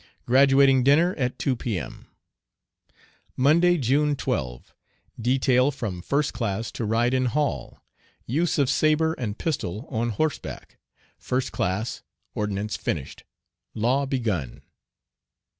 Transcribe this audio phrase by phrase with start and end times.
[0.25, 2.07] Graduating dinner at 2 P.M.
[3.37, 4.73] Monday, June 12.
[5.21, 7.83] Detail from first class to ride in hall.
[8.25, 10.79] Use of sabre and pistol on horseback.
[11.19, 12.01] First class,
[12.33, 13.25] ordnance finished.
[13.75, 14.63] Law begun.